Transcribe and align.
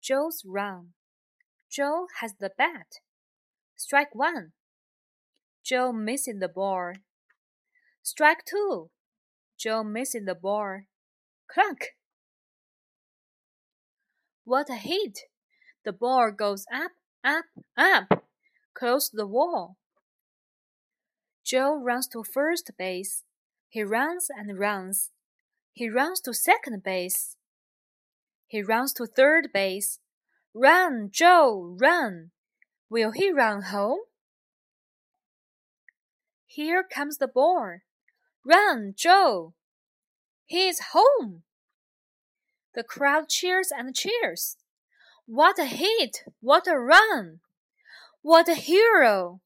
Joe's 0.00 0.42
run. 0.46 0.94
Joe 1.70 2.06
has 2.20 2.34
the 2.40 2.50
bat. 2.56 3.00
Strike 3.76 4.14
one. 4.14 4.52
Joe 5.64 5.92
missing 5.92 6.38
the 6.38 6.48
ball. 6.48 6.94
Strike 8.02 8.44
two. 8.44 8.90
Joe 9.58 9.84
missing 9.84 10.24
the 10.24 10.34
ball. 10.34 10.80
Clunk. 11.48 11.96
What 14.44 14.70
a 14.70 14.74
hit! 14.74 15.20
The 15.84 15.92
ball 15.92 16.32
goes 16.32 16.64
up, 16.72 16.92
up, 17.22 17.44
up, 17.76 18.24
close 18.74 19.10
the 19.10 19.26
wall. 19.26 19.76
Joe 21.44 21.74
runs 21.74 22.08
to 22.08 22.22
first 22.22 22.70
base. 22.78 23.24
He 23.68 23.82
runs 23.82 24.28
and 24.28 24.58
runs. 24.58 25.10
He 25.72 25.88
runs 25.88 26.20
to 26.22 26.34
second 26.34 26.82
base. 26.82 27.36
He 28.50 28.64
runs 28.64 28.92
to 28.94 29.06
third 29.06 29.52
base. 29.54 30.00
Run, 30.52 31.10
Joe, 31.12 31.76
run! 31.80 32.32
Will 32.88 33.12
he 33.12 33.30
run 33.30 33.62
home? 33.62 34.00
Here 36.46 36.82
comes 36.82 37.18
the 37.18 37.28
ball. 37.28 37.78
Run, 38.44 38.94
Joe! 38.96 39.54
He 40.46 40.66
is 40.66 40.90
home! 40.92 41.44
The 42.74 42.82
crowd 42.82 43.28
cheers 43.28 43.70
and 43.70 43.94
cheers. 43.94 44.56
What 45.26 45.60
a 45.60 45.66
hit! 45.66 46.24
What 46.40 46.66
a 46.66 46.76
run! 46.76 47.38
What 48.20 48.48
a 48.48 48.54
hero! 48.54 49.42